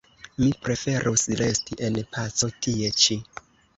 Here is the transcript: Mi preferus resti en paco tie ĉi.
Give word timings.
Mi 0.43 0.47
preferus 0.63 1.25
resti 1.41 1.79
en 1.89 1.99
paco 2.17 2.51
tie 2.67 2.91
ĉi. 3.03 3.19